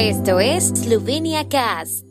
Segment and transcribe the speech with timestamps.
[0.00, 2.04] Esto es Slovenia Cast.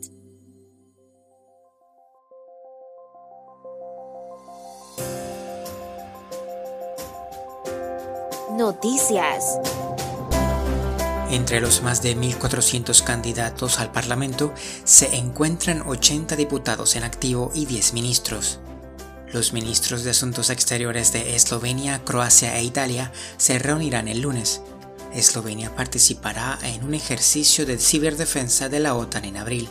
[8.58, 9.58] Noticias.
[11.30, 14.52] Entre los más de 1.400 candidatos al Parlamento
[14.84, 18.60] se encuentran 80 diputados en activo y 10 ministros.
[19.32, 24.60] Los ministros de Asuntos Exteriores de Eslovenia, Croacia e Italia se reunirán el lunes.
[25.12, 29.68] Eslovenia participará en un ejercicio de ciberdefensa de la OTAN en abril.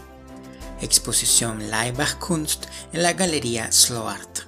[0.81, 4.47] Exposición Leibach Kunst en la Galería Sloart.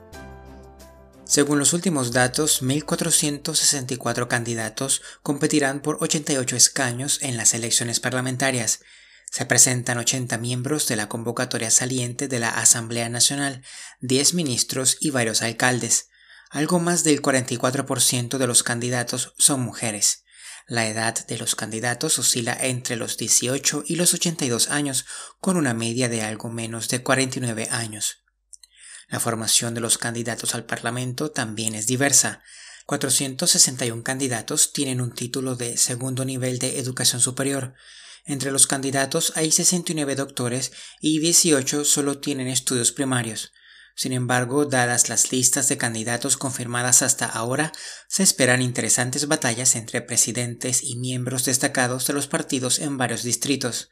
[1.25, 8.79] Según los últimos datos, 1.464 candidatos competirán por 88 escaños en las elecciones parlamentarias.
[9.29, 13.62] Se presentan 80 miembros de la convocatoria saliente de la Asamblea Nacional,
[14.01, 16.09] 10 ministros y varios alcaldes.
[16.49, 20.23] Algo más del 44% de los candidatos son mujeres.
[20.69, 25.05] La edad de los candidatos oscila entre los 18 y los 82 años,
[25.39, 28.17] con una media de algo menos de 49 años.
[29.07, 32.43] La formación de los candidatos al Parlamento también es diversa.
[32.85, 37.73] 461 candidatos tienen un título de segundo nivel de educación superior.
[38.26, 43.54] Entre los candidatos hay 69 doctores y 18 solo tienen estudios primarios.
[43.99, 47.73] Sin embargo, dadas las listas de candidatos confirmadas hasta ahora,
[48.07, 53.89] se esperan interesantes batallas entre presidentes y miembros destacados de los partidos en varios distritos.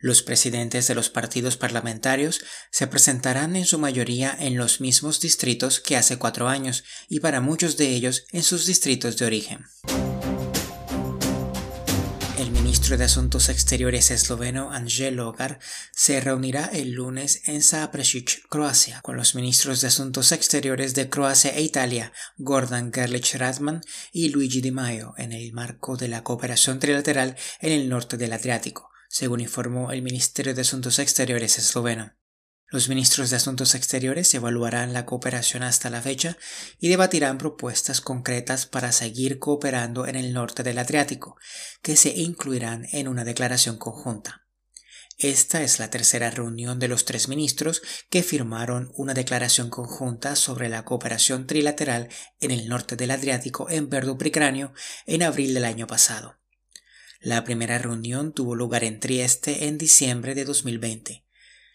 [0.00, 5.80] Los presidentes de los partidos parlamentarios se presentarán en su mayoría en los mismos distritos
[5.80, 9.66] que hace cuatro años y para muchos de ellos en sus distritos de origen.
[12.42, 15.60] El ministro de Asuntos Exteriores esloveno Angel Logar
[15.92, 21.52] se reunirá el lunes en Zaprešić, Croacia, con los ministros de Asuntos Exteriores de Croacia
[21.52, 26.80] e Italia, Gordon Gerlich Radman y Luigi Di Maio, en el marco de la cooperación
[26.80, 32.12] trilateral en el norte del Adriático según informó el Ministerio de Asuntos Exteriores esloveno.
[32.72, 36.38] Los ministros de Asuntos Exteriores evaluarán la cooperación hasta la fecha
[36.80, 41.36] y debatirán propuestas concretas para seguir cooperando en el norte del Adriático,
[41.82, 44.46] que se incluirán en una declaración conjunta.
[45.18, 50.70] Esta es la tercera reunión de los tres ministros que firmaron una declaración conjunta sobre
[50.70, 52.08] la cooperación trilateral
[52.40, 54.72] en el norte del Adriático en Verdupricranio
[55.04, 56.38] en abril del año pasado.
[57.20, 61.22] La primera reunión tuvo lugar en Trieste en diciembre de 2020.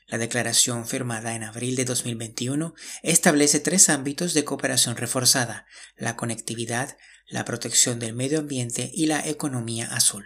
[0.10, 2.74] La declaración firmada en abril de 2021
[3.04, 5.66] establece tres ámbitos de cooperación reforzada,
[5.98, 6.98] la conectividad,
[7.28, 10.26] la protección del medio ambiente y la economía azul.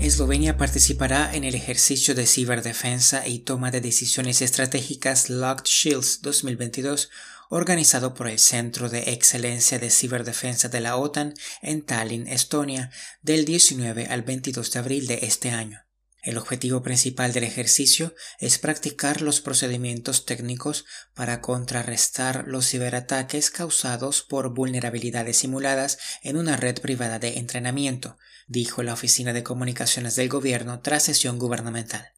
[0.00, 7.10] Eslovenia participará en el ejercicio de ciberdefensa y toma de decisiones estratégicas Locked Shields 2022
[7.48, 12.90] organizado por el Centro de Excelencia de Ciberdefensa de la OTAN en Tallinn, Estonia,
[13.22, 15.85] del 19 al 22 de abril de este año.
[16.22, 20.84] El objetivo principal del ejercicio es practicar los procedimientos técnicos
[21.14, 28.18] para contrarrestar los ciberataques causados por vulnerabilidades simuladas en una red privada de entrenamiento,
[28.48, 32.15] dijo la Oficina de Comunicaciones del Gobierno tras sesión gubernamental.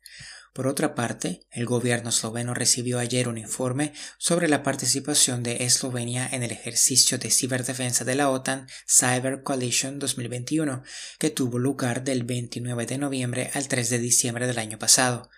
[0.52, 6.28] Por otra parte, el gobierno esloveno recibió ayer un informe sobre la participación de Eslovenia
[6.30, 10.82] en el ejercicio de ciberdefensa de la OTAN Cyber Coalition 2021,
[11.18, 15.30] que tuvo lugar del 29 de noviembre al 3 de diciembre del año pasado.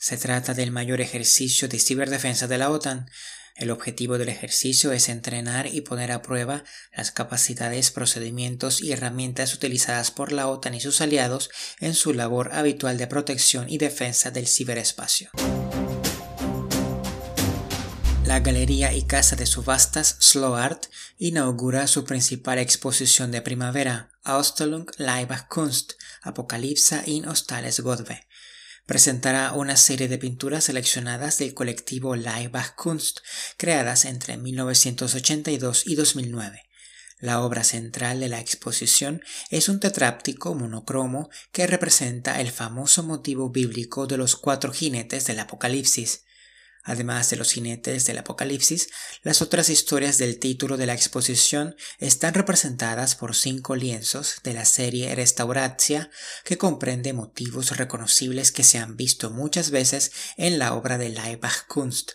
[0.00, 3.10] Se trata del mayor ejercicio de ciberdefensa de la OTAN,
[3.54, 6.64] el objetivo del ejercicio es entrenar y poner a prueba
[6.96, 11.50] las capacidades, procedimientos y herramientas utilizadas por la OTAN y sus aliados
[11.80, 15.28] en su labor habitual de protección y defensa del ciberespacio.
[18.24, 20.86] La galería y casa de subastas Slow Art
[21.18, 28.26] inaugura su principal exposición de primavera, Ausstellung Leibach Kunst, Apocalipsa in Ostales Godbe,
[28.90, 33.20] presentará una serie de pinturas seleccionadas del colectivo Leibach Kunst,
[33.56, 36.64] creadas entre 1982 y 2009.
[37.20, 43.50] La obra central de la exposición es un tetráptico monocromo que representa el famoso motivo
[43.50, 46.24] bíblico de los cuatro jinetes del Apocalipsis.
[46.82, 48.88] Además de los jinetes del Apocalipsis,
[49.22, 54.64] las otras historias del título de la exposición están representadas por cinco lienzos de la
[54.64, 56.10] serie Restauratia,
[56.44, 61.66] que comprende motivos reconocibles que se han visto muchas veces en la obra de Leibach
[61.66, 62.12] Kunst.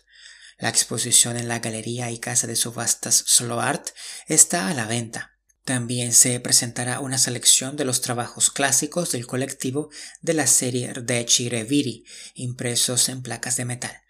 [0.57, 3.89] La exposición en la Galería y Casa de Subastas Art
[4.27, 5.33] está a la venta.
[5.63, 9.89] También se presentará una selección de los trabajos clásicos del colectivo
[10.21, 14.04] de la serie Rdeci Reviri, impresos en placas de metal.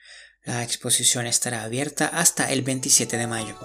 [0.45, 3.56] La exposición estará abierta hasta el 27 de mayo.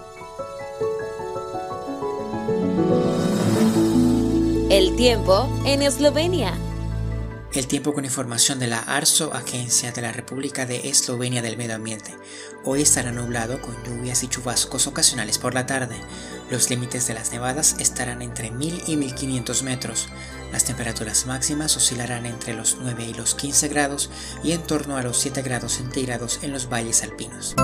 [4.71, 6.55] El tiempo en Eslovenia.
[7.53, 11.75] El tiempo con información de la ARSO, Agencia de la República de Eslovenia del Medio
[11.75, 12.15] Ambiente.
[12.65, 15.97] Hoy estará nublado con lluvias y chubascos ocasionales por la tarde.
[16.49, 20.09] Los límites de las nevadas estarán entre 1000 y 1500 metros.
[20.53, 24.11] Las temperaturas máximas oscilarán entre los 9 y los 15 grados
[24.45, 27.57] y en torno a los 7 grados centígrados en los valles alpinos.